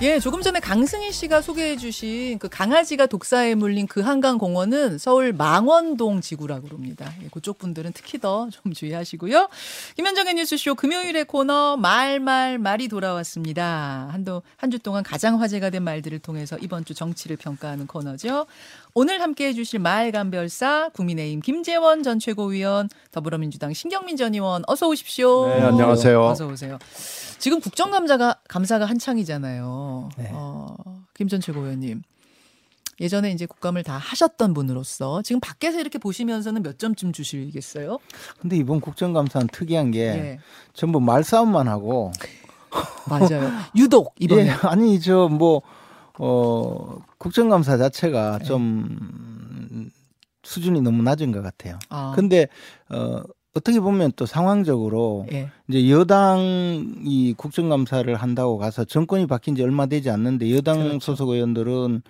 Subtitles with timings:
[0.00, 5.32] 예, 조금 전에 강승희 씨가 소개해 주신 그 강아지가 독사에 물린 그 한강 공원은 서울
[5.32, 7.12] 망원동 지구라고 그럽니다.
[7.24, 9.48] 예, 그쪽 분들은 특히 더 좀 주의하시고요.
[9.96, 14.08] 김현정의 뉴스쇼 금요일의 코너 말말 말이 돌아왔습니다.
[14.12, 18.46] 한도 한 주 동안 가장 화제가 된 말들을 통해서 이번 주 정치를 평가하는 코너죠.
[18.94, 25.48] 오늘 함께 해 주실 말감별사 국민의힘 김재원 전 최고위원, 더불어민주당 신경민 전 의원 어서 오십시오.
[25.48, 26.20] 네, 안녕하세요.
[26.24, 26.78] 어서 오세요.
[27.38, 30.08] 지금 국정감사가 감사가 한창이잖아요.
[30.18, 30.30] 네.
[30.32, 30.76] 어,
[31.14, 32.02] 김전 최고위원님.
[33.00, 37.98] 예전에 이제 국감을 다 하셨던 분으로서 지금 밖에서 이렇게 보시면서는 몇 점쯤 주시겠어요?
[38.40, 40.38] 근데 이번 국정감사는 특이한 게 예.
[40.72, 42.10] 전부 말싸움만 하고
[43.08, 43.52] 맞아요.
[43.76, 45.62] 유독 이번에 예, 아니 저 뭐
[46.18, 48.44] 어, 국정감사 자체가 네.
[48.44, 49.90] 좀
[50.42, 51.78] 수준이 너무 낮은 것 같아요.
[51.88, 52.48] 아, 근데
[52.90, 53.22] 어,
[53.54, 55.50] 어떻게 보면 또 상황적으로 예.
[55.68, 60.98] 이제 여당이 국정감사를 한다고 가서 정권이 바뀐 지 얼마 되지 않는데 여당 그렇죠.
[61.00, 62.02] 소속 의원들은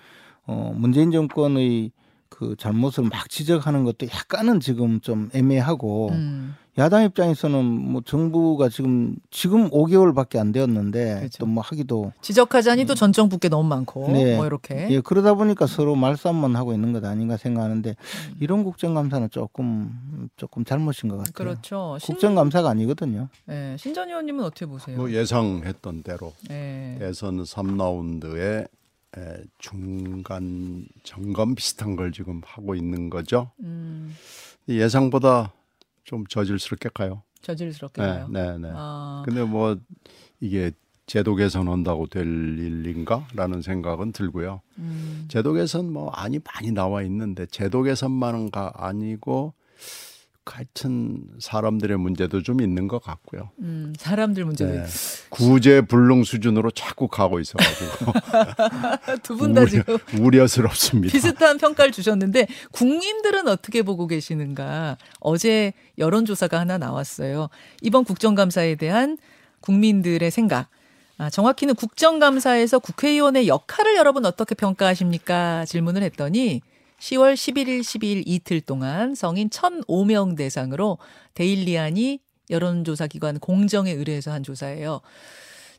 [0.46, 1.92] 어, 문재인 정권의
[2.28, 9.16] 그 잘못을 막 지적하는 것도 약간은 지금 좀 애매하고 음, 야당 입장에서는 뭐 정부가 지금
[9.30, 11.44] 지금 5개월밖에 안 되었는데 그렇죠.
[11.44, 14.36] 또뭐 하기도 지적하자니 또 전정 붙게 너무 많고 네.
[14.36, 18.36] 뭐 이렇게 예 그러다 보니까 서로 말싸움만 하고 있는 것 아닌가 생각하는데 음.
[18.40, 21.32] 이런 국정감사는 조금 조금 잘못인 것 같아요.
[21.32, 21.98] 그렇죠.
[22.00, 23.28] 신, 국정감사가 아니거든요.
[23.50, 24.96] 예, 신전 의원님은 어떻게 보세요?
[24.96, 26.96] 뭐 예상했던 대로 예.
[27.00, 28.68] 대선 3라운드에
[29.16, 29.20] 에,
[29.58, 33.50] 중간 점검 비슷한 걸 지금 하고 있는 거죠.
[33.60, 34.14] 음,
[34.68, 35.52] 예상보다
[36.08, 37.22] 좀 저질스럽게 가요.
[37.42, 38.28] 저질스럽게 네, 가요.
[38.30, 38.70] 네, 네.
[38.72, 39.76] 아, 근데 뭐
[40.40, 40.72] 이게
[41.04, 44.62] 제도 개선한다고 될 일인가라는 생각은 들고요.
[44.78, 49.52] 음, 제도 개선 뭐 안이 많이 나와 있는데 제도 개선만가 아니고
[50.56, 53.50] 하여튼 사람들의 문제도 좀 있는 것 같고요.
[53.60, 54.84] 음, 사람들 문제도 네.
[55.30, 58.12] 구제 불능 수준으로 자꾸 가고 있어가지고
[59.22, 61.12] 두 분 다 지금 우려 스럽습니다.
[61.12, 64.96] 비슷한 평가를 주셨는데 국민들은 어떻게 보고 계시는가?
[65.20, 67.48] 어제 여론조사가 하나 나왔어요.
[67.82, 69.18] 이번 국정감사에 대한
[69.60, 70.68] 국민들의 생각.
[71.20, 75.64] 아, 정확히는 국정감사에서 국회의원의 역할을 여러분 어떻게 평가하십니까?
[75.64, 76.60] 질문을 했더니
[76.98, 80.98] 10월 11일, 12일 이틀 동안 성인 1,005명 대상으로
[81.34, 82.20] 데일리안이
[82.50, 85.00] 여론조사 기관 공정에 의뢰해서 한 조사예요.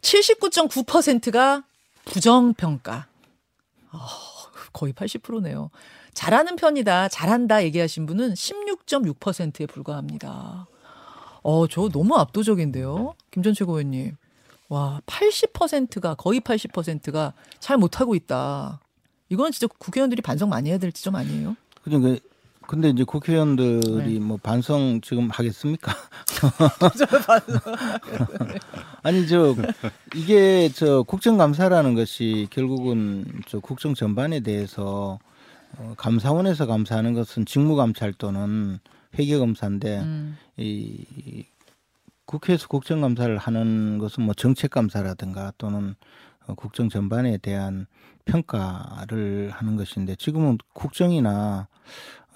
[0.01, 1.63] 79.9%가
[2.05, 3.07] 부정평가.
[4.71, 5.71] 거의 80%네요.
[6.13, 10.67] 잘하는 편이다, 잘한다 얘기하신 분은 16.6%에 불과합니다.
[11.43, 13.15] 어, 저 너무 압도적인데요.
[13.31, 14.15] 김전 최고위원님.
[14.69, 18.79] 와, 80%가, 거의 80%가 잘 못하고 있다.
[19.29, 21.55] 이건 진짜 국회의원들이 반성 많이 해야 될 지점 아니에요?
[21.83, 22.19] 그러니까
[22.69, 24.19] 근데 이제 국회의원들이 네.
[24.19, 25.91] 뭐 반성 지금 하겠습니까?
[29.01, 29.55] 아니 저
[30.13, 35.17] 이게 저 국정감사라는 것이 결국은 저 국정 전반에 대해서
[35.77, 38.77] 어, 감사원에서 감사하는 것은 직무감찰 또는
[39.17, 41.45] 회계검사인데 음, 이
[42.25, 45.95] 국회에서 국정감사를 하는 것은 뭐 정책감사라든가 또는 어,
[46.55, 47.87] 국정 전반에 대한
[48.25, 51.67] 평가를 하는 것인데 지금은 국정이나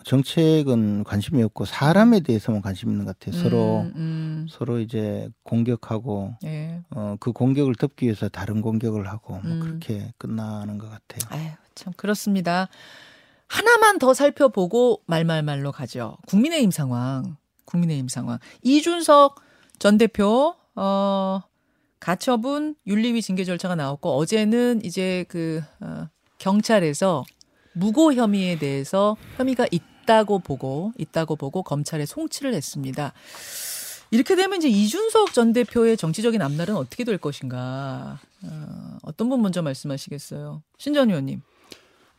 [0.04, 3.42] 정책은 관심이 없고 사람에 대해서만 관심 있는 것 같아요.
[3.42, 6.82] 서로 음, 음, 서로 이제 공격하고 예.
[6.90, 9.60] 어, 그 공격을 덮기 위해서 다른 공격을 하고 뭐 음.
[9.62, 11.30] 그렇게 끝나는 것 같아요.
[11.30, 12.68] 아유, 참 그렇습니다.
[13.48, 16.18] 하나만 더 살펴보고 말말말로 가죠.
[16.28, 17.38] 국민의힘 상황.
[17.66, 18.40] 국민의힘 상황.
[18.62, 19.42] 이준석
[19.80, 21.42] 전 대표 어
[22.04, 27.24] 가처분 윤리위 징계 절차가 나왔고 어제는 이제 그 어, 경찰에서
[27.72, 33.14] 무고 혐의에 대해서 혐의가 있다고 보고 있다고 보고 검찰에 송치를 했습니다.
[34.12, 38.20] 이렇게 되면 이제 이준석 전 대표의 정치적인 앞날은 어떻게 될 것인가?
[38.44, 40.62] 어, 어떤 분 먼저 말씀하시겠어요?
[40.78, 41.42] 신전 의원님.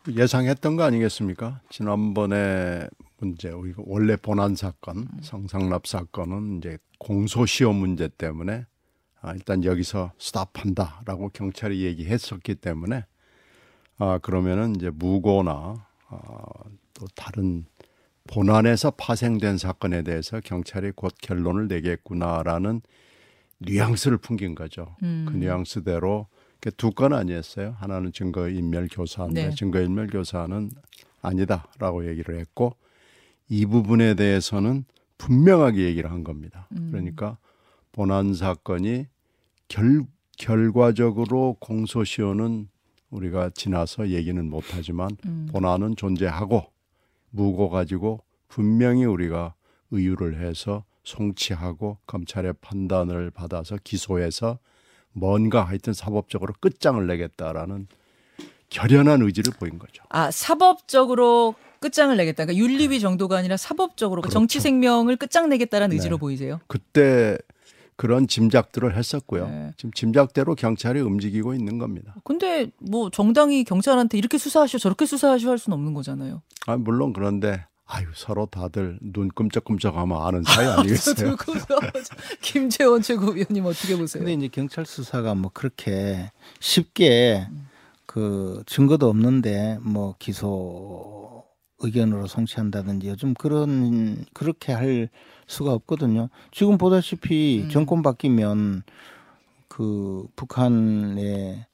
[0.08, 1.60] 예상했던 거 아니겠습니까?
[1.68, 8.73] 지난번에 문제 우리가 원래 본안 사건 성상납 사건은 이제 공소시효 문제 때문에 아,
[9.32, 13.04] 일단 여기서 스탑한다라고 경찰이 얘기했었기 때문에
[13.99, 16.19] 아 그러면은 이제 무고나 아,
[16.94, 17.64] 또 다른
[18.26, 22.81] 본안에서 파생된 사건에 대해서 경찰이 곧 결론을 내겠구나라는
[23.60, 24.96] 뉘앙스를 풍긴 거죠.
[25.02, 25.26] 음.
[25.28, 26.26] 그 뉘앙스대로
[26.76, 27.76] 두 건 아니었어요.
[27.78, 29.54] 하나는 증거인멸 교사인데 네.
[29.54, 30.70] 증거인멸 교사는
[31.20, 32.75] 아니다라고 얘기를 했고
[33.49, 34.84] 이 부분에 대해서는
[35.19, 36.66] 분명하게 얘기를 한 겁니다.
[36.72, 36.88] 음.
[36.90, 37.37] 그러니까
[37.93, 39.06] 본안 사건이
[39.69, 40.05] 결
[40.37, 42.69] 결과적으로 공소시효는
[43.11, 45.49] 우리가 지나서 얘기는 못하지만 음.
[45.52, 46.64] 본안은 존재하고
[47.31, 49.55] 무고 가지고 분명히 우리가
[49.90, 54.58] 의유를 해서 송치하고 검찰의 판단을 받아서 기소해서
[55.12, 57.87] 뭔가 하여튼 사법적으로 끝장을 내겠다라는
[58.69, 60.02] 결연한 의지를 보인 거죠.
[60.08, 62.44] 아 사법적으로 끝장을 내겠다.
[62.44, 64.40] 그러니까 윤리위 정도가 아니라 사법적으로 그러니까 그렇죠.
[64.40, 65.96] 정치 생명을 끝장내겠다는 네.
[65.96, 66.61] 의지로 보이세요.
[66.66, 67.38] 그때
[67.96, 69.46] 그런 짐작들을 했었고요.
[69.49, 69.73] 네.
[69.76, 72.14] 지금 짐작대로 경찰이 움직이고 있는 겁니다.
[72.25, 76.43] 근데 뭐 정당이 경찰한테 이렇게 수사하시오 저렇게 수사하시오 할 수는 없는 거잖아요.
[76.67, 81.37] 아, 물론 그런데 아유 서로 다들 눈 끔적끔적하면 아는 사이 아니겠어요?
[82.41, 84.25] 김재원 최고위원님 어떻게 보세요?
[84.25, 86.31] 근데 이제 경찰 수사가 뭐 그렇게
[86.61, 87.47] 쉽게
[88.06, 91.33] 그 증거도 없는데 뭐 기소
[91.84, 95.08] 의견으로 성취한다든지 요즘 그런 그렇게 할
[95.46, 96.28] 수가 없거든요.
[96.50, 97.70] 지금 보다시피 음.
[97.70, 98.82] 정권 바뀌면
[99.69, 101.66] 그 북한의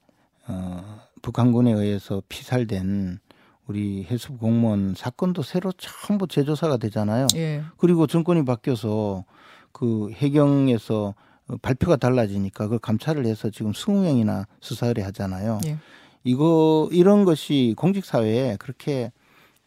[0.49, 3.21] 어 북한군에 의해서 피살된
[3.67, 7.29] 우리 해수부 공무원 사건도 새로 전부 재조사가 되잖아요.
[7.37, 7.63] 예.
[7.77, 9.25] 그리고 정권이 바뀌어서
[9.71, 11.15] 그 해경에서
[11.63, 15.61] 발표가 달라지니까 그걸 감찰을 해서 지금 20명이나 수사 의뢰하잖아요.
[15.67, 15.79] 예.
[16.25, 19.13] 이거 이런 것이 공직 사회에 그렇게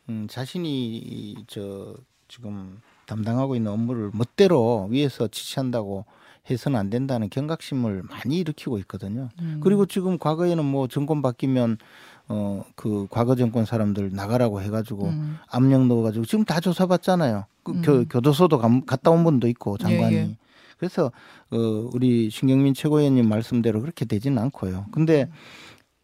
[0.10, 1.96] 음, 자신이 저
[2.28, 6.06] 지금 담당하고 있는 업무를 멋대로 위에서 지시한다고
[6.50, 9.30] 해서는 안 된다는 경각심을 많이 일으키고 있거든요.
[9.40, 9.60] 음.
[9.64, 11.78] 그리고 지금 과거에는 뭐 정권 바뀌면
[12.30, 15.38] 어 그 과거 정권 사람들 나가라고 해가지고 음.
[15.50, 17.46] 압력 넣어가지고 지금 다 조사받잖아요.
[17.64, 17.82] 그 음.
[17.84, 20.16] 교, 교도소도 감- 갔다 온 분도 있고 장관이.
[20.16, 20.38] 예, 예.
[20.78, 21.12] 그래서
[21.52, 21.58] 어,
[21.94, 24.86] 우리 신경민 최고위원님 말씀대로 그렇게 되지는 않고요.
[24.92, 25.30] 근데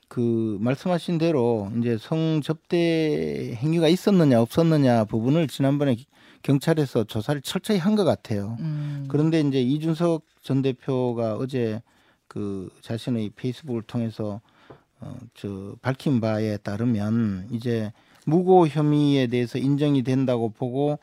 [0.09, 5.95] 그 말씀하신 대로 이제 성접대 행위가 있었느냐 없었느냐 부분을 지난번에
[6.41, 8.57] 경찰에서 조사를 철저히 한 것 같아요.
[8.59, 9.05] 음.
[9.07, 11.81] 그런데 이제 이준석 전 대표가 어제
[12.27, 14.41] 그 자신의 페이스북을 통해서
[14.99, 17.91] 어, 저 밝힌 바에 따르면 이제
[18.25, 20.97] 무고 혐의에 대해서 인정이 된다고 보고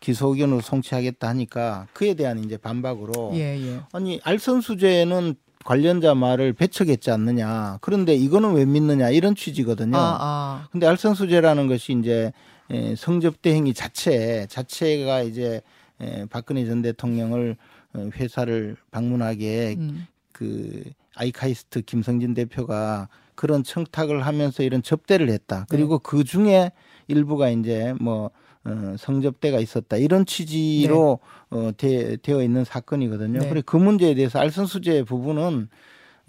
[0.00, 3.80] 기소 의견으로 송치하겠다 하니까 그에 대한 이제 반박으로 예, 예.
[3.92, 5.34] 아니 알선수재는
[5.64, 9.96] 관련자 말을 배척했지 않느냐 그런데 이거는 왜 믿느냐 이런 취지거든요.
[9.96, 10.68] 아, 아.
[10.72, 12.32] 근데 알선수재라는 것이 이제
[12.70, 15.60] 에, 성접대 행위 자체 자체가 이제
[16.00, 17.56] 에, 박근혜 전 대통령을
[17.92, 20.06] 어, 회사를 방문하게 음.
[20.32, 20.84] 그
[21.16, 25.66] 아이카이스트 김성진 대표가 그런 청탁을 하면서 이런 접대를 했다.
[25.68, 26.02] 그리고 네.
[26.02, 26.72] 그 중에
[27.08, 28.30] 일부가 이제 뭐
[28.64, 31.18] 어, 성접대가 있었다 이런 취지로
[31.50, 33.40] 어, 되, 되어 있는 사건이거든요.
[33.40, 33.48] 네.
[33.48, 35.68] 그래 그 문제에 대해서 알선수재 부분은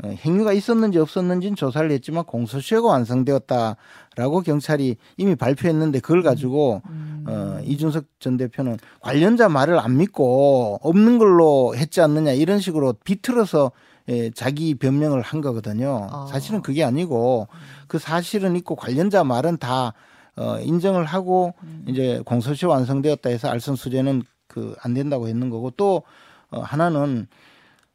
[0.03, 7.25] 어, 행위가 있었는지 없었는지는 조사를 했지만 공소시효가 완성되었다라고 경찰이 이미 발표했는데 그걸 가지고 음.
[7.27, 13.71] 어, 이준석 전 대표는 관련자 말을 안 믿고 없는 걸로 했지 않느냐 이런 식으로 비틀어서
[14.09, 16.07] 예, 자기 변명을 한 거거든요.
[16.11, 16.25] 아.
[16.27, 17.47] 사실은 그게 아니고
[17.87, 19.93] 그 사실은 있고 관련자 말은 다
[20.37, 21.85] 어, 인정을 하고 음.
[21.87, 26.03] 이제 공소시효 완성되었다 해서 알선 수재는 그 안 된다고 했는 거고 또
[26.49, 27.27] 어, 하나는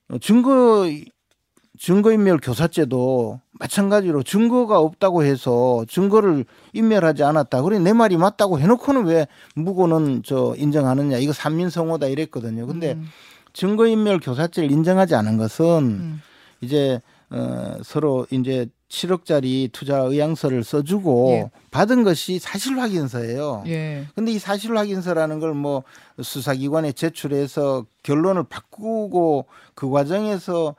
[0.09, 0.87] 어, 증거
[1.79, 7.61] 증거인멸 교사죄도 마찬가지로 증거가 없다고 해서 증거를 인멸하지 않았다.
[7.61, 11.19] 그래 내 말이 맞다고 해놓고는 왜 무고는 저 인정하느냐.
[11.19, 12.67] 이거 삼민성호다 이랬거든요.
[12.67, 13.07] 근데 음.
[13.53, 16.23] 증거인멸 교사죄를 인정하지 않은 것은 음.
[16.63, 21.51] 이제 어, 서로 이제 7억짜리 투자 의향서를 써주고 예.
[21.71, 23.65] 받은 것이 사실 확인서예요.
[23.67, 24.07] 예.
[24.15, 25.83] 근데 이 사실 확인서라는 걸 뭐
[26.23, 30.75] 수사기관에 제출해서 결론을 바꾸고 그 과정에서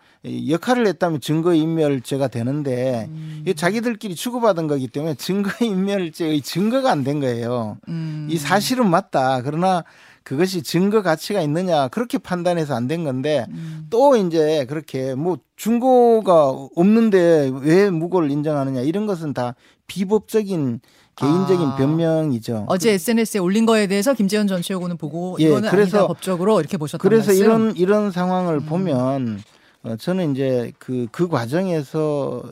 [0.50, 3.44] 역할을 했다면 증거인멸죄가 되는데 음.
[3.48, 7.78] 이 자기들끼리 주고받은 거기 때문에 증거인멸죄의 증거가 안 된 거예요.
[7.88, 8.28] 음.
[8.30, 9.42] 이 사실은 맞다.
[9.42, 9.84] 그러나
[10.28, 13.88] 그것이 증거 가치가 있느냐 그렇게 판단해서 안 된 건데 음.
[13.90, 19.56] 또 이제 그렇게 뭐 중고가 없는데 왜 무고를 인정하느냐 이런 것은 다
[19.88, 20.82] 비법적인
[21.16, 21.76] 개인적인 아.
[21.78, 22.66] 변명이죠.
[22.68, 26.76] 어제 SNS에 올린 거에 대해서 김재현 전 최고는 보고 예, 이거는 그래서- 아니다 법적으로 이렇게
[26.76, 27.44] 보셨던 그래서 말씀.
[27.46, 28.66] 이런 이런 상황을 음.
[28.66, 29.40] 보면
[29.84, 32.44] 어, 저는 이제 그그 과정에서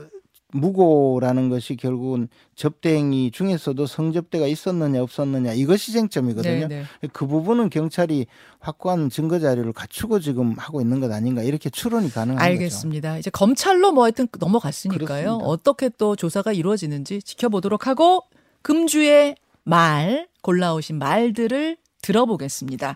[0.55, 6.67] 무고라는 것이 결국은 접대행위 중에서도 성접대가 있었느냐 없었느냐 이것이 쟁점이거든요.
[6.67, 7.09] 네, 네.
[7.11, 8.25] 그 부분은 경찰이
[8.59, 12.45] 확고한 증거 자료를 갖추고 지금 하고 있는 것 아닌가 이렇게 추론이 가능한 거죠.
[12.45, 13.17] 알겠습니다.
[13.17, 15.07] 이제 검찰로 뭐 하여튼 넘어갔으니까요.
[15.07, 15.45] 그렇습니다.
[15.45, 18.23] 어떻게 또 조사가 이루어지는지 지켜보도록 하고
[18.61, 22.95] 금주의 말 골라오신 말들을 들어보겠습니다.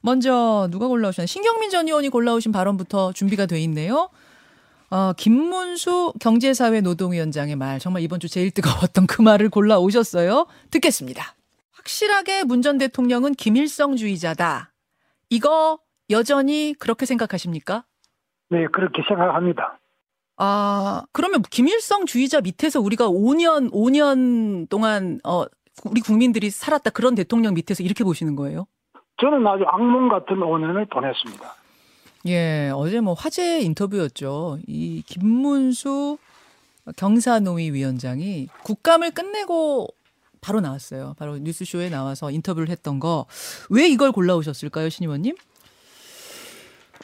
[0.00, 1.26] 먼저 누가 골라오셨나요?
[1.26, 4.08] 신경민 전 의원이 골라오신 발언부터 준비가 돼 있네요.
[4.90, 10.46] 어, 김문수 경제사회 노동위원장의 말 정말 이번 주 제일 뜨거웠던 그 말을 골라 오셨어요.
[10.70, 11.34] 듣겠습니다.
[11.72, 14.72] 확실하게 문 전 대통령은 김일성주의자다.
[15.30, 15.78] 이거
[16.10, 17.84] 여전히 그렇게 생각하십니까?
[18.50, 19.78] 네, 그렇게 생각합니다.
[20.36, 25.44] 아, 그러면 김일성주의자 밑에서 우리가 5년, 5년 동안, 어,
[25.84, 28.66] 우리 국민들이 살았다 그런 대통령 밑에서 이렇게 보시는 거예요?
[29.20, 31.54] 저는 아주 악몽 같은 5년을 보냈습니다.
[32.28, 34.58] 예, 어제 뭐 화제 인터뷰였죠.
[34.66, 36.18] 이 김문수
[36.96, 39.88] 경사노위 위원장이 국감을 끝내고
[40.40, 41.14] 바로 나왔어요.
[41.18, 43.26] 바로 뉴스쇼에 나와서 인터뷰를 했던 거.
[43.70, 45.34] 왜 이걸 골라오셨을까요, 신 의원님?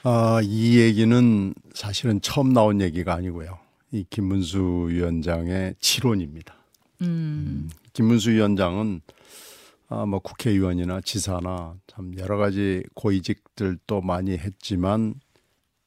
[0.04, 3.58] 아, 이 얘기는 사실은 처음 나온 얘기가 아니고요.
[3.92, 6.54] 이 김문수 위원장의 지론입니다.
[7.02, 9.00] 음, 김문수 위원장은
[9.92, 15.14] 아, 뭐 국회의원이나 지사나 참 여러 가지 고위직들도 많이 했지만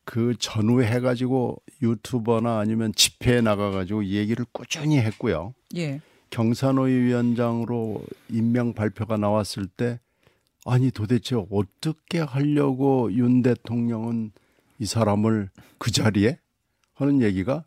[0.03, 5.55] 그 전후에 해가지고 유튜버나 아니면 집회에 나가가지고 이 얘기를 꾸준히 했고요.
[5.75, 6.01] 예.
[6.29, 9.99] 경산호위 위원장으로 임명 발표가 나왔을 때
[10.65, 14.31] 아니 도대체 어떻게 하려고 윤 대통령은
[14.77, 16.37] 이 사람을 그 자리에
[16.93, 17.63] 하는 얘기가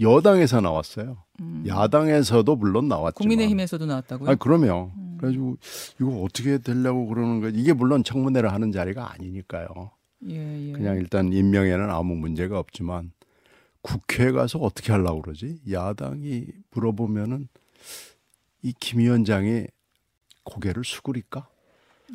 [0.00, 1.24] 여당에서 나왔어요.
[1.66, 3.28] 야당에서도 물론 나왔지만 음.
[3.28, 4.30] 국민의힘에서도 나왔다고요?
[4.30, 5.56] 아 그러면 그래가지고
[6.00, 9.90] 이거 어떻게 되려고 그러는 거지 이게 물론 청문회를 하는 자리가 아니니까요.
[10.30, 10.72] 예, 예.
[10.72, 13.12] 그냥 일단 임명에는 아무 문제가 없지만
[13.82, 15.60] 국회에 가서 어떻게 하려고 그러지?
[15.70, 17.48] 야당이 물어보면은
[18.62, 19.66] 이 김 위원장이
[20.44, 21.48] 고개를 숙으릴까?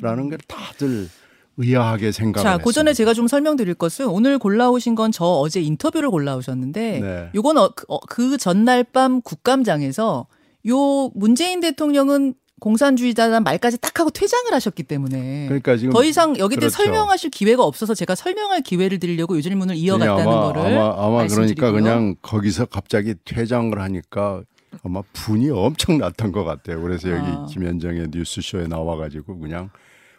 [0.00, 1.08] 라는 걸 다들
[1.56, 2.92] 의아하게 생각을 자, 그 전에.
[2.92, 7.30] 제가 좀 설명드릴 것은 오늘 골라오신 건 저 어제 인터뷰를 골라오셨는데 네.
[7.34, 10.26] 요건 어, 그, 어, 그 전날 밤 국감장에서
[10.68, 16.56] 요 문재인 대통령은 공산주의자란 말까지 딱 하고 퇴장을 하셨기 때문에 그러니까 지금 더 이상 여기
[16.56, 16.76] 때 그렇죠.
[16.76, 21.26] 설명하실 기회가 없어서 제가 설명할 기회를 드리려고 요 질문을 이어갔다는 아마, 거를 아마, 아마.
[21.26, 24.42] 그러니까 그냥 거기서 갑자기 퇴장을 하니까
[24.82, 26.80] 아마 분이 엄청 났던 것 같아요.
[26.80, 27.46] 그래서 여기 아.
[27.50, 29.70] 김현정의 뉴스쇼에 나와가지고 그냥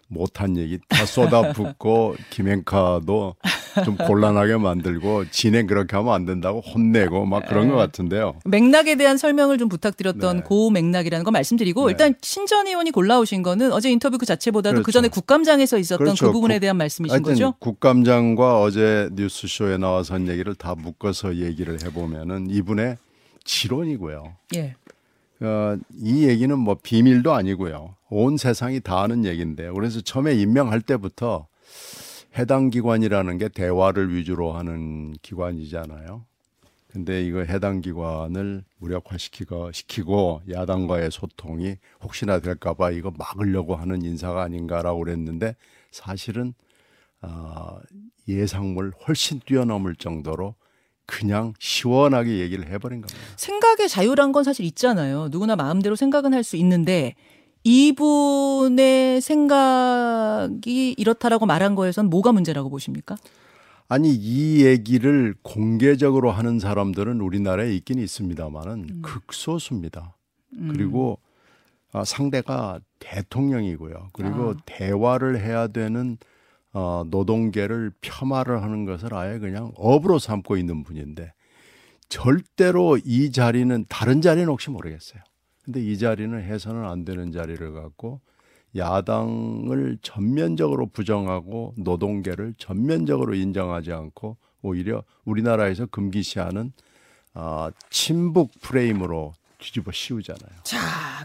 [0.09, 3.35] 못한 얘기 다 쏟아붓고 김행카도
[3.83, 8.35] 좀 곤란하게 만들고 진행 그렇게 하면 안 된다고 혼내고 막 그런 것 같은데요.
[8.45, 10.43] 맥락에 대한 설명을 좀 부탁드렸던 네.
[10.43, 11.91] 고 맥락이라는 거 말씀드리고 네.
[11.91, 14.99] 일단 신전 의원이 골라오신 거는 어제 인터뷰 그 자체보다도 그 그렇죠.
[14.99, 16.31] 전에 국감장에서 있었던 그 그렇죠.
[16.31, 17.53] 부분에 국- 대한 말씀이신 거죠?
[17.59, 22.97] 국감장과 어제 뉴스쇼에 나와서 한 얘기를 다 묶어서 얘기를 해보면은 이분의
[23.43, 24.33] 지론이고요.
[24.55, 24.75] 예.
[25.41, 27.95] 어, 이 얘기는 뭐 비밀도 아니고요.
[28.09, 29.73] 온 세상이 다 아는 얘기인데요.
[29.73, 31.47] 그래서 처음에 임명할 때부터
[32.37, 36.25] 해당 기관이라는 게 대화를 위주로 하는 기관이잖아요.
[36.87, 44.99] 근데 이거 해당 기관을 무력화시키고 시키고 야당과의 소통이 혹시나 될까봐 이거 막으려고 하는 인사가 아닌가라고
[44.99, 45.55] 그랬는데
[45.91, 46.53] 사실은
[47.21, 47.79] 아,
[48.27, 50.55] 예상을 훨씬 뛰어넘을 정도로
[51.05, 53.19] 그냥 시원하게 얘기를 해버린 겁니다.
[53.37, 55.27] 생각의 자유란 건 사실 있잖아요.
[55.29, 57.15] 누구나 마음대로 생각은 할 수 있는데
[57.67, 63.17] 이분의 생각이 이렇다라고 말한 거에선 뭐가 문제라고 보십니까?
[63.89, 70.15] 아니 이 얘기를 공개적으로 하는 사람들은 우리나라에 있긴 있습니다만은 극소수입니다.
[70.53, 70.69] 음.
[70.71, 71.19] 그리고
[71.91, 74.12] 아, 상대가 대통령이고요.
[74.13, 74.62] 그리고 아.
[74.65, 76.17] 대화를 해야 되는
[76.71, 81.33] 어, 노동계를 폄하를 하는 것을 아예 그냥 업으로 삼고 있는 분인데
[82.07, 85.21] 절대로 이 자리는 다른 자리는 혹시 모르겠어요.
[85.67, 88.21] 근데 이 자리는 해서는 안 되는 자리를 갖고
[88.74, 96.71] 야당을 전면적으로 부정하고 노동계를 전면적으로 인정하지 않고 오히려 우리나라에서 금기시하는
[97.33, 100.59] 아, 친북 프레임으로 뒤집어 씌우잖아요.
[100.63, 100.77] 자,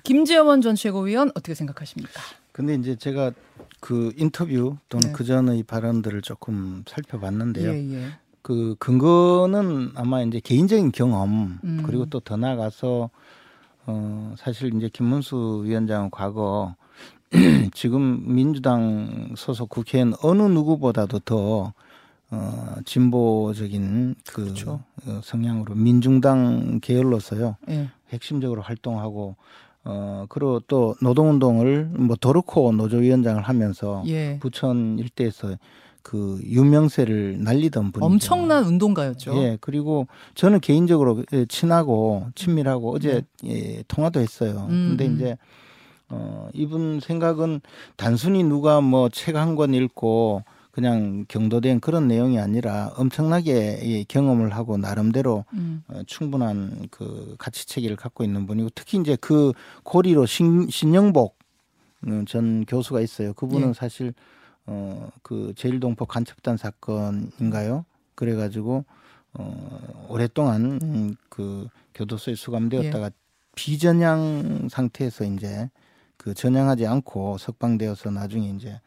[0.02, 2.20] 김재원 전 최고위원 어떻게 생각하십니까?
[2.50, 3.30] 근데 이제 제가
[3.78, 5.12] 그 인터뷰 또는 네.
[5.12, 7.72] 그 전의 발언들을 조금 살펴봤는데요.
[7.72, 8.08] 예, 예.
[8.42, 11.82] 그 근거는 아마 이제 개인적인 경험 음.
[11.86, 13.08] 그리고 또 더 나아가서
[13.86, 16.74] 어 사실 이제 김문수 위원장은 과거
[17.74, 21.72] 지금 민주당 소속 국회의원 어느 누구보다도 더
[22.30, 24.80] 어, 진보적인 그 그렇죠.
[25.06, 27.90] 어, 성향으로 민중당 계열로서요 예.
[28.10, 29.36] 핵심적으로 활동하고
[29.84, 34.38] 어 그리고 또 노동운동을 뭐 도르코 노조위원장을 하면서 예.
[34.40, 35.56] 부천 일대에서
[36.02, 38.04] 그 유명세를 날리던 분이죠.
[38.06, 39.36] 엄청난 운동가였죠.
[39.36, 44.66] 예, 그리고 저는 개인적으로 예, 친하고 친밀하고 어제 예, 통화도 했어요.
[44.68, 44.74] 네.
[44.74, 45.14] 음, 근데 음.
[45.14, 45.36] 이제
[46.08, 47.60] 어 이분 생각은
[47.96, 54.54] 단순히 누가 뭐 책 한 권 읽고 그냥 경도된 그런 내용이 아니라 엄청나게 이 경험을
[54.56, 55.82] 하고 나름대로 음.
[55.88, 61.36] 어, 충분한 그 가치 체계를 갖고 있는 분이고 특히 이제 그 고리로 신, 신영복
[62.06, 63.34] 음, 전 교수가 있어요.
[63.34, 63.72] 그분은 예.
[63.74, 64.14] 사실
[64.66, 67.84] 어 그 제일동포 간첩단 사건인가요?
[68.14, 68.84] 그래가지고
[69.34, 73.10] 어 오랫동안 음, 그 교도소에 수감되었다가
[73.54, 75.68] 비전향 상태에서 이제
[76.16, 78.80] 그 전향하지 않고 석방되어서 나중에 이제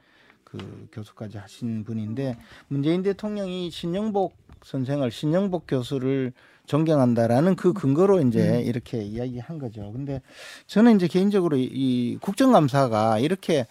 [0.44, 6.34] 그 교수까지 하신 분인데 문재인 대통령이 신영복 선생을 신영복 교수를
[6.66, 9.92] 존경한다라는 그 근거로 이제 이렇게 이야기한 거죠.
[9.92, 10.22] 근데
[10.68, 13.68] 저는 이제 개인적으로 이- 이 국정감사가 이렇게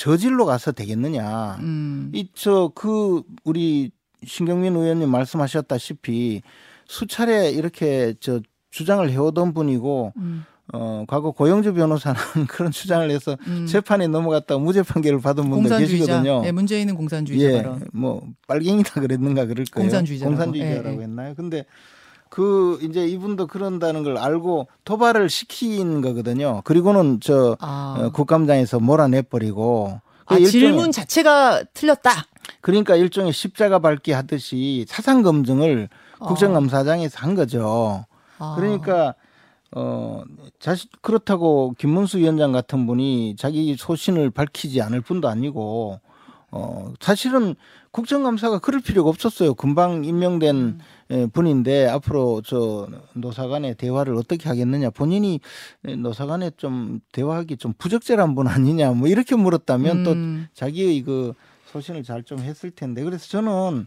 [0.00, 1.56] 저질로 가서 되겠느냐.
[1.60, 2.10] 음.
[2.12, 3.90] 이저 그 우리
[4.24, 6.42] 신경민 의원님 말씀하셨다시피
[6.86, 10.44] 수차례 이렇게 저 주장을 해오던 분이고 음.
[10.74, 13.66] 어 과거 고영주 변호사는 그런 주장을 해서 음.
[13.66, 15.96] 재판에 넘어갔다 무죄 판결을 받은 분도 공산주의자.
[15.96, 16.42] 계시거든요.
[16.44, 17.86] 예, 문재인은 공산주의자 예, 발언.
[17.94, 19.84] 뭐 빨갱이다 그랬는가 그럴 거예요.
[19.88, 20.36] 공산주의자라고.
[20.36, 21.02] 공산주의자라고 예, 예.
[21.04, 21.34] 했나요?
[21.36, 21.64] 근데
[22.28, 26.62] 그 이제 이분도 그런다는 걸 알고 도발을 시킨 거거든요.
[26.64, 32.26] 그리고는 저 아, 어, 국감장에서 몰아내 버리고 그아 질문 자체가 틀렸다.
[32.60, 36.26] 그러니까 일종의 십자가 밟기 하듯이 사상 검증을 어.
[36.26, 38.04] 국정감사장에서 한 거죠.
[38.38, 38.54] 아.
[38.56, 39.14] 그러니까
[39.72, 40.22] 어
[40.58, 46.00] 자신 그렇다고 김문수 위원장 같은 분이 자기 소신을 밝히지 않을 분도 아니고
[46.50, 47.56] 어 사실은
[47.96, 49.54] 국정감사가 그럴 필요가 없었어요.
[49.54, 50.78] 금방 임명된 음.
[51.12, 55.40] 예, 분인데 앞으로 저 노사간의 대화를 어떻게 하겠느냐 본인이
[55.80, 60.46] 노사간에 좀 대화하기 좀 부적절한 분 아니냐 뭐 이렇게 물었다면 또 음.
[60.52, 61.32] 자기의 그
[61.72, 63.86] 소신을 잘 좀 했을 텐데 그래서 저는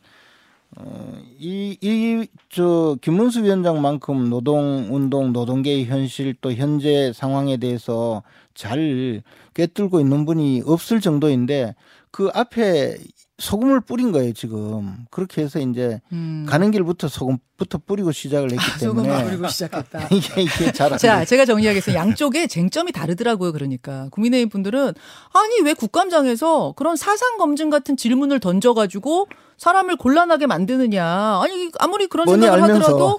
[0.78, 8.24] 어, 어이이저 김문수 위원장만큼 노동운동 노동계의 현실 또 현재 상황에 대해서
[8.56, 9.22] 잘
[9.54, 11.76] 꿰뚫고 있는 분이 없을 정도인데
[12.12, 12.98] 그 앞에
[13.40, 16.46] 소금을 뿌린 거예요 지금 그렇게 해서 이제 음.
[16.48, 20.08] 가는 길부터 소금부터 뿌리고 시작을 했기 소금을 때문에 뿌리고 시작했다.
[20.12, 22.00] 이게 이게 잘안 자, 제가 정리하겠습니다.
[22.00, 23.54] 양쪽에 쟁점이 다르더라고요.
[23.54, 24.94] 그러니까 국민의힘 분들은
[25.34, 29.28] 아니 왜 국감장에서 그런 사상 검증 같은 질문을 던져가지고
[29.58, 31.06] 사람을 곤란하게 만드느냐.
[31.42, 32.74] 아니 아무리 그런 생각을 알면서.
[32.84, 33.18] 하더라도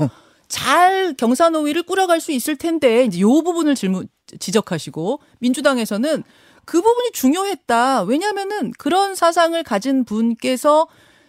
[0.48, 4.08] 잘 경사노위를 꾸려갈 수 있을 텐데 이제 요 부분을 질문
[4.38, 6.24] 지적하시고 민주당에서는
[6.70, 8.02] 그 부분이 중요했다.
[8.02, 10.86] 왜냐하면은 그런 사상을 가진 분께서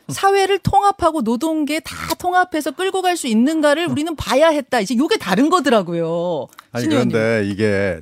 [0.07, 4.81] 사회를 통합하고 노동계 다 통합해서 끌고 갈 수 있는가를 우리는 봐야 했다.
[4.81, 6.45] 이제 요게 다른 거더라고요.
[6.71, 7.09] 아니 의원님.
[7.09, 8.01] 그런데 이게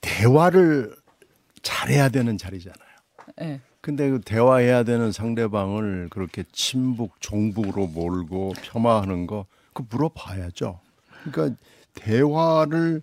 [0.00, 0.96] 대화를
[1.60, 2.88] 잘해야 되는 자리잖아요.
[3.42, 3.60] 예.
[3.82, 9.44] 근데 그 대화해야 되는 상대방을 그렇게 친북, 종북으로 몰고 폄하하는 거,
[9.74, 10.80] 그 물어봐야죠.
[11.30, 11.58] 그러니까
[11.96, 13.02] 대화를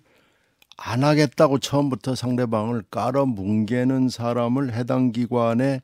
[0.80, 5.80] 안 하겠다고 처음부터 상대방을 깔아 뭉개는 사람을 해당 기관에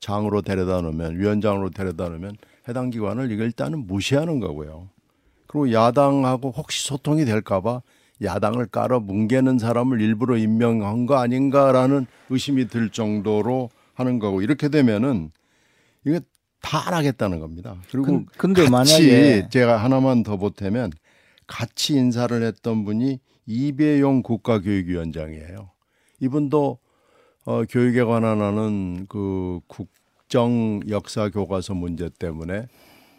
[0.00, 2.36] 장으로 데려다 놓으면 위원장으로 데려다 놓으면
[2.68, 4.88] 해당 기관을 이거 일단은 무시하는 거고요.
[5.46, 7.82] 그리고 야당하고 혹시 소통이 될까봐
[8.20, 15.30] 야당을 깔아 뭉개는 사람을 일부러 임명한 거 아닌가라는 의심이 들 정도로 하는 거고 이렇게 되면은
[16.04, 16.18] 이거
[16.60, 17.76] 다안 하겠다는 겁니다.
[17.90, 20.90] 그리고 근- 근데 같이 만약에- 제가 하나만 더 보태면
[21.46, 25.70] 같이 인사를 했던 분이 이배용 국가교육위원장이에요.
[26.20, 26.78] 이분도
[27.44, 32.68] 어, 교육에 관한 하는 그 국정 역사 교과서 문제 때문에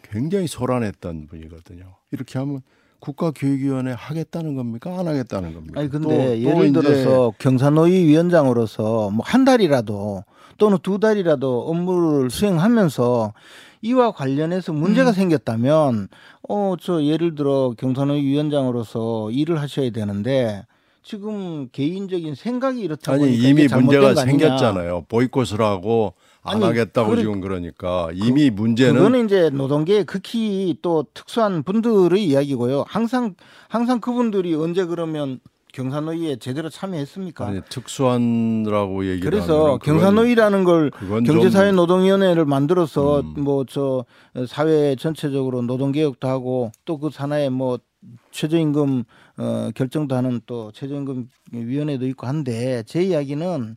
[0.02, 1.96] 굉장히 소란했던 분이거든요.
[2.10, 2.60] 이렇게 하면
[3.00, 4.98] 국가교육위원회 하겠다는 겁니까?
[4.98, 5.78] 안 하겠다는 겁니까?
[5.80, 10.24] 아니 근데 또- 또 예를 이제 들어서 경사노위 위원장으로서 뭐 한 달이라도
[10.56, 13.34] 또는 두 달이라도 업무를 수행하면서
[13.84, 15.14] 이와 관련해서 문제가 음.
[15.14, 16.08] 생겼다면
[16.48, 20.64] 어 저 예를 들어 경사노위 위원장으로서 일을 하셔야 되는데
[21.02, 24.14] 지금 개인적인 생각이 이렇다 아니 보니까 이미 문제가.
[24.14, 25.04] 생겼잖아요.
[25.08, 31.04] 보이콧을 하고 안 아니, 하겠다고 그래- 지금 그러니까 이미 문제는 그거는 이제 노동계의 극히 또
[31.12, 32.84] 특수한 분들의 이야기고요.
[32.88, 33.34] 항상
[33.68, 35.40] 항상 그분들이 언제 그러면
[35.74, 37.46] 경사노위에 제대로 참여했습니까?
[37.46, 40.90] 아니 특수한라고 얘기를 그래서 경사노위라는 걸
[41.26, 43.42] 경제사회노동위원회를 만들어서 음.
[43.42, 44.04] 뭐저
[44.46, 47.78] 사회 전체적으로 노동개혁도 하고 또 그 산하에 뭐
[48.30, 49.04] 최저임금
[49.38, 53.76] 어 결정도 하는 또 최저임금 위원회도 있고 한데 제 이야기는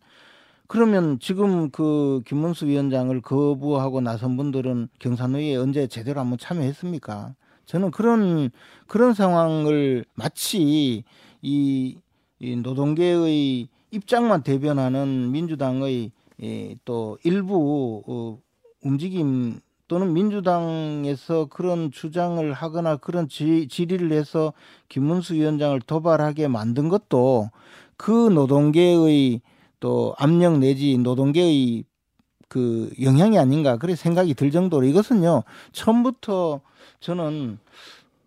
[0.68, 7.34] 그러면 지금 그 김문수 위원장을 거부하고 나선 분들은 경사노위에 언제 제대로 한번 참여했습니까?
[7.66, 8.50] 저는 그런
[8.88, 11.04] 그런 상황을 마치
[11.42, 11.98] 이,
[12.40, 18.38] 이 노동계의 입장만 대변하는 민주당의 이, 또 일부 어,
[18.84, 24.54] 움직임 또는 민주당에서 그런 주장을 하거나 그런 지, 질의를 해서
[24.90, 27.50] 김문수 위원장을 도발하게 만든 것도
[27.96, 29.42] 그 노동계의
[29.80, 31.86] 또 압력 내지 노동계의
[32.50, 36.62] 그 영향이 아닌가 그래 생각이 들 정도로 이것은요 처음부터
[37.00, 37.60] 저는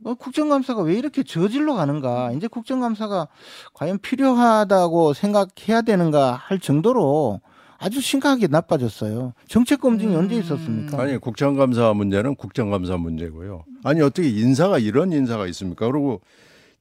[0.04, 3.28] 어, 국정감사가 왜 이렇게 저질로 가는가 이제 국정감사가
[3.74, 7.40] 과연 필요하다고 생각해야 되는가 할 정도로
[7.78, 9.32] 아주 심각하게 나빠졌어요.
[9.48, 10.18] 정책 검증이 음.
[10.20, 11.00] 언제 있었습니까?
[11.00, 13.64] 아니 국정감사 문제는 국정감사 문제고요.
[13.84, 15.90] 아니 어떻게 인사가 이런 인사가 있습니까?
[15.90, 16.20] 그리고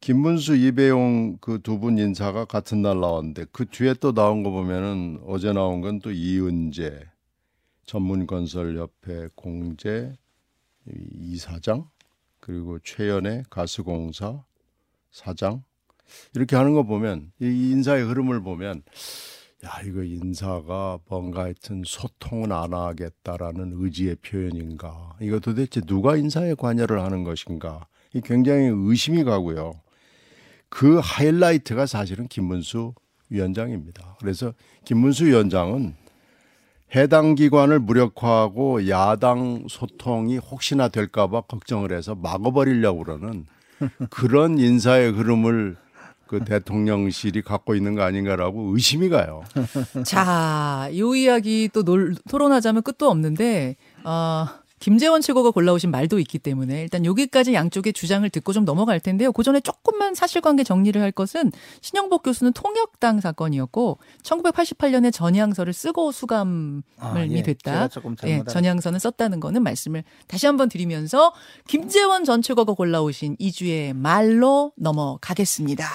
[0.02, 5.20] 김문수 이배용 그 두 분 인사가 같은 날 나왔는데 그 뒤에 또 나온 거 보면은
[5.28, 7.02] 어제 나온 건 또 이은재
[7.86, 10.14] 전문건설협회 공제
[11.22, 11.86] 이사장
[12.40, 14.44] 그리고 최연의 가스공사
[15.12, 15.64] 사장
[16.34, 18.84] 이렇게 하는 거 보면 이 인사의 흐름을 보면
[19.66, 25.18] 야 이거 인사가 뭔가 하여튼 소통은 안 하겠다라는 의지의 표현인가?
[25.20, 27.88] 이거 도대체 누가 인사에 관여를 하는 것인가?
[28.14, 29.74] 이 굉장히 의심이 가고요.
[30.70, 32.94] 그 하이라이트가 사실은 김문수
[33.30, 34.16] 위원장입니다.
[34.20, 34.54] 그래서
[34.86, 35.96] 김문수 위원장은
[36.96, 43.46] 해당 기관을 무력화하고 야당 소통이 혹시나 될까봐 걱정을 해서 막아버리려고 그러는
[44.10, 45.78] 그런 인사의 흐름을
[46.30, 49.44] 그 대통령실이 갖고 있는 거 아닌가라고 의심이 가요.
[50.06, 54.46] 자, 요 이야기 또 놀, 토론하자면 끝도 없는데, 어,
[54.80, 59.32] 김재원 최고가 골라오신 말도 있기 때문에 일단 여기까지 양쪽의 주장을 듣고 좀 넘어갈 텐데요.
[59.32, 66.82] 그 전에 조금만 사실관계 정리를 할 것은 신영복 교수는 통역당 사건이었고 1988년에 전향서를 쓰고 수감이
[66.98, 67.44] 아, 예.
[67.44, 67.72] 됐다.
[67.72, 71.34] 제가 조금 예, 전향서는 썼다는 거는 말씀을 다시 한번 드리면서
[71.68, 75.86] 김재원 전 최고가 골라오신 이주의 말로 넘어가겠습니다.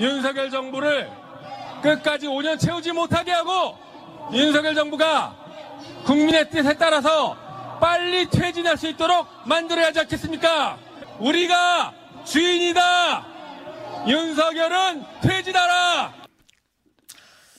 [0.00, 1.08] 윤석열 정부를
[1.82, 3.76] 끝까지 5년 채우지 못하게 하고
[4.32, 5.43] 윤석열 정부가
[6.04, 7.34] 국민의 뜻에 따라서
[7.80, 10.78] 빨리 퇴진할 수 있도록 만들어야 하지 않겠습니까?
[11.18, 13.26] 우리가 주인이다!
[14.06, 16.12] 윤석열은 퇴진하라!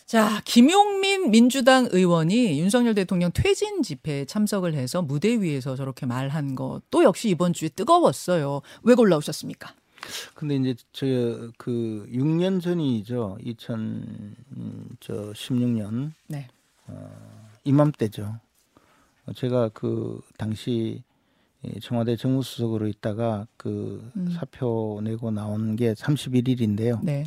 [0.05, 7.03] 자, 김용민 민주당 의원이 윤석열 대통령 퇴진 집회에 참석을 해서 무대 위에서 저렇게 말한 것도
[7.03, 8.62] 역시 이번 주에 뜨거웠어요.
[8.84, 9.73] 왜 골라오셨습니까?
[10.36, 11.08] 근데 이제 저
[11.58, 13.39] 그 6년 전이죠.
[13.43, 16.47] 2016년 네.
[17.65, 18.39] 이맘때죠.
[19.25, 21.04] 어, 제가 그 당시
[21.63, 24.30] 이 청와대 정무수석으로 있다가 그 음.
[24.32, 27.04] 사표 내고 나온 게 31일인데요.
[27.04, 27.25] 네.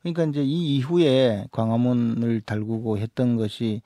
[0.00, 3.82] 그러니까 이제 이 이후에 광화문을 달구고 했던 것이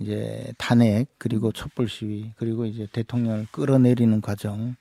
[0.00, 4.74] 이제 탄핵 그리고 촛불 시위 그리고 이제 대통령을 끌어내리는 과정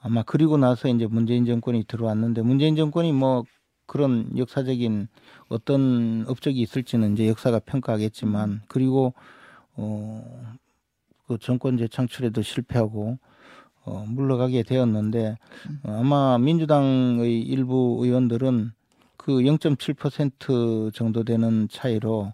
[0.00, 3.44] 아마 그리고 나서 이제 문재인 정권이 들어왔는데 문재인 정권이 뭐
[3.86, 5.08] 그런 역사적인
[5.48, 9.12] 어떤 업적이 있을지는 이제 역사가 평가하겠지만 그리고
[9.76, 10.44] 어
[11.26, 13.18] 그 정권 재창출에도 실패하고
[13.84, 15.36] 어 물러가게 되었는데
[15.84, 18.72] 어, 아마 민주당의 일부 의원들은
[19.16, 22.32] 그 0.7% 정도 되는 차이로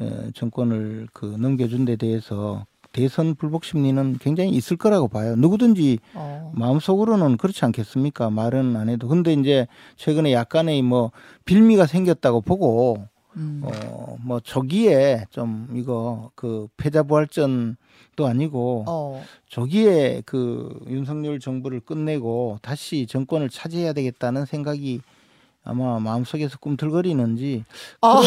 [0.00, 5.36] 어, 정권을 그 넘겨준 데 대해서 대선 불복 심리는 굉장히 있을 거라고 봐요.
[5.36, 6.52] 누구든지 어.
[6.54, 8.30] 마음속으로는 그렇지 않겠습니까?
[8.30, 9.08] 말은 안 해도.
[9.08, 11.12] 근데 이제 최근에 약간의 뭐
[11.44, 13.62] 빌미가 생겼다고 보고 음.
[13.62, 19.24] 어뭐 저기에 좀 이거 그 패자부활전도 아니고 어.
[19.48, 25.00] 저기에 그 윤석열 정부를 끝내고 다시 정권을 차지해야 되겠다는 생각이
[25.64, 27.64] 아마 마음속에서 꿈틀거리는지
[28.00, 28.22] 아.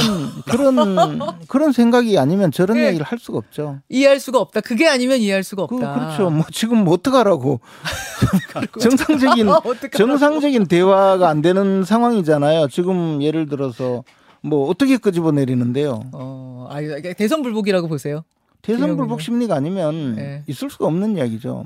[0.45, 2.87] 그런 그런 그런 생각이 아니면 저런 네.
[2.89, 3.79] 얘기를 할 수가 없죠.
[3.89, 4.61] 이해할 수가 없다.
[4.61, 5.93] 그게 아니면 이해할 수가 그, 없다.
[5.95, 6.29] 그렇죠.
[6.29, 7.59] 뭐 지금 뭐 어떡하라고
[8.79, 9.97] 정상적인 어떡하라고.
[9.97, 12.67] 정상적인 대화가 안 되는 상황이잖아요.
[12.67, 14.03] 지금 예를 들어서
[14.41, 16.09] 뭐 어떻게 끄집어 내리는데요.
[16.13, 16.79] 어, 아,
[17.17, 18.23] 대선 불복이라고 보세요.
[18.61, 18.95] 대선.
[18.95, 20.43] 불복 심리가 아니면 네.
[20.47, 21.63] 있을 수가 없는 이야기죠.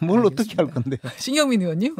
[0.00, 0.96] 뭐뭘 어떻게 할 건데.
[1.18, 1.96] 신경민 의원님.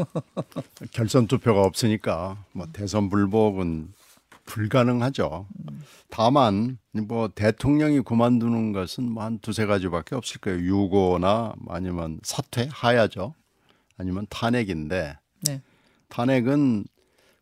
[0.92, 3.92] 결선 투표가 없으니까 뭐 대선 불복은
[4.46, 5.46] 불가능하죠.
[6.10, 10.60] 다만 뭐 대통령이 그만두는 것은 뭐 한 두세 가지밖에 없을 거예요.
[10.60, 13.34] 유고나 아니면 사퇴 하야죠.
[13.96, 15.60] 아니면 탄핵인데 네.
[16.08, 16.84] 탄핵은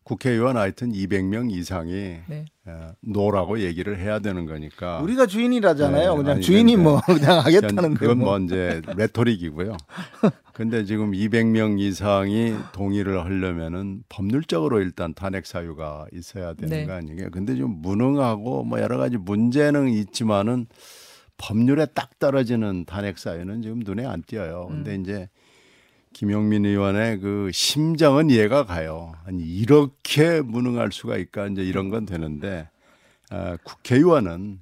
[0.09, 2.45] 국회의원 하여튼 200명 이상이 네.
[2.65, 5.01] 어, 노라고 얘기를 해야 되는 거니까.
[5.01, 6.11] 우리가 주인이라잖아요.
[6.11, 8.39] 네, 그냥 아니, 주인이 뭐 그냥 하겠다는데 그건 뭐.
[8.39, 9.77] 뭐 이제 레토릭이고요.
[10.53, 16.85] 근데 지금 200명 이상이 동의를 하려면은 법률적으로 일단 탄핵 사유가 있어야 되는 네.
[16.87, 17.29] 거 아니에요.
[17.29, 20.65] 근데 좀 무능하고 뭐 여러 가지 문제는 있지만은
[21.37, 24.69] 법률에 딱 떨어지는 탄핵 사유는 지금 눈에 안 띄어요.
[24.69, 25.01] 근데 음.
[25.01, 25.29] 이제
[26.13, 29.13] 김용민 의원의 그 심정은 이해가 가요.
[29.25, 32.69] 아니 이렇게 무능할 수가 있까 이제 이런 건 되는데
[33.29, 34.59] 아, 국회의원은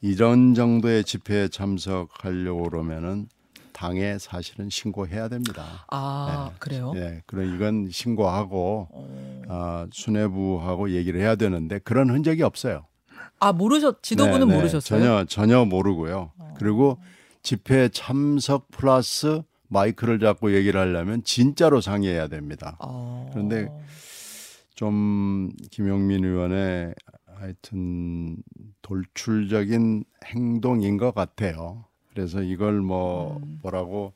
[0.00, 3.28] 이런 정도의 집회에 참석하려고 그러면은
[3.72, 5.84] 당에 사실은 신고해야 됩니다.
[5.88, 6.56] 아, 네.
[6.58, 6.92] 그래요?
[6.96, 9.42] 예, 그럼 이건 신고하고 어.
[9.48, 12.86] 아, 수뇌부하고 얘기를 해야 되는데 그런 흔적이 없어요.
[13.40, 15.00] 아, 모르셨, 지도부는 네, 네, 모르셨어요?
[15.00, 16.32] 전혀 전혀 모르고요.
[16.56, 16.98] 그리고
[17.42, 22.76] 집회 참석 플러스 마이크를 잡고 얘기를 하려면 진짜로 상의해야 됩니다.
[22.80, 23.28] 어.
[23.32, 23.68] 그런데
[24.74, 26.94] 좀 김용민 의원의
[27.36, 28.36] 하여튼
[28.82, 31.84] 돌출적인 행동인 것 같아요.
[32.12, 33.58] 그래서 이걸 뭐 음.
[33.62, 34.12] 뭐라고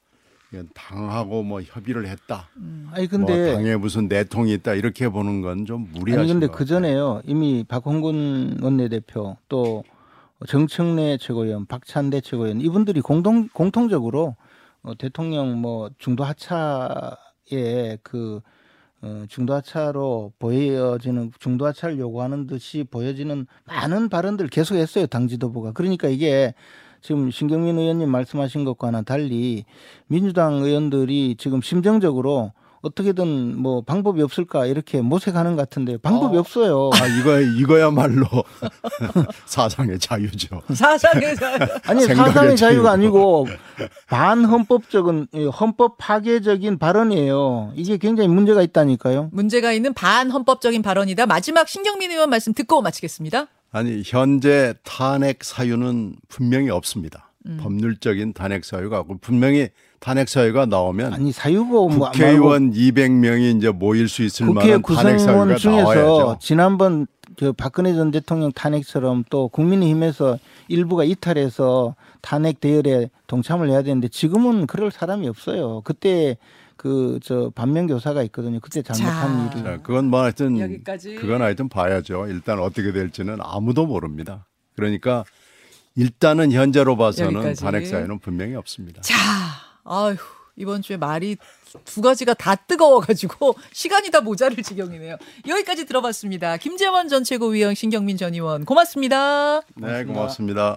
[0.75, 2.49] 당하고 뭐 협의를 했다.
[2.91, 6.59] 아니 뭐 근데 당에 무슨 내통이 있다 이렇게 보는 건 좀 무리하신 아니 근데 것
[6.59, 6.65] 그.
[6.67, 9.83] 전에요 이미 박홍근 원내대표 또
[10.47, 14.37] 정청래 최고위원, 박찬대 최고위원 이분들이 공동 공통적으로
[14.83, 18.41] 어, 대통령 뭐 중도 하차에 그
[19.03, 25.73] 어, 중도 하차로 보여지는 중도 하차를 요구하는 듯이 보여지는 많은 발언들 계속했어요 당 지도부가.
[25.73, 26.55] 그러니까 이게
[27.01, 29.65] 지금 신경민 의원님 말씀하신 것과는 달리
[30.07, 36.41] 민주당 의원들이 지금 심정적으로 어떻게든 뭐 방법이 없을까 이렇게 모색하는 것 같은데 방법이 어.
[36.41, 36.91] 없어요.
[36.95, 38.27] 아 이거 이거야말로
[39.47, 40.63] 사상의 자유죠.
[40.75, 41.59] 사상의 자유.
[41.87, 42.91] 아니 사상의 자유가 자유가.
[42.93, 43.47] 아니고
[44.09, 47.73] 반헌법적인 예, 헌법 파괴적인 발언이에요.
[47.77, 49.31] 이게 굉장히 문제가 있다니까요.
[49.33, 51.27] 문제가 있는 반헌법적인 발언이다.
[51.27, 53.47] 마지막 신경민 의원 말씀 듣고 마치겠습니다.
[53.71, 57.31] 아니 현재 탄핵 사유는 분명히 없습니다.
[57.47, 57.59] 음.
[57.61, 59.69] 법률적인 탄핵 사유가 없고 분명히
[60.03, 65.19] 탄핵 사유가 나오면 아니 사유고 뭐 국회의원 200명이 이제 모일 수 있을 국회 만한 탄핵
[65.21, 66.39] 사유가 중에서 나와야죠.
[66.41, 67.07] 지난번
[67.39, 74.67] 그 박근혜 전 대통령 탄핵처럼 또 국민의힘에서 일부가 이탈해서 탄핵 대열에 동참을 해야 되는데 지금은
[74.67, 75.83] 그럴 사람이 없어요.
[75.85, 76.37] 그때
[76.77, 78.59] 그 저 반면 교사가 있거든요.
[78.59, 79.57] 그때 잘못한 자.
[79.57, 79.63] 일이.
[79.65, 81.15] 자, 그건 뭐 하여튼 여기까지.
[81.15, 82.27] 그건 하여튼 봐야죠.
[82.27, 84.47] 일단 어떻게 될지는 아무도 모릅니다.
[84.75, 85.25] 그러니까
[85.95, 87.63] 일단은 현재로 봐서는 여기까지.
[87.63, 89.01] 탄핵 사유는 분명히 없습니다.
[89.03, 89.15] 자,
[89.85, 90.17] 아휴,
[90.57, 91.37] 이번 주에 말이
[91.85, 95.17] 두 가지가 다 뜨거워가지고 시간이 다 모자랄 지경이네요.
[95.49, 96.57] 여기까지 들어봤습니다.
[96.59, 99.63] 김재원 전 최고위원, 신경민 전 의원, 고맙습니다.
[99.77, 100.77] 네, 고맙습니다.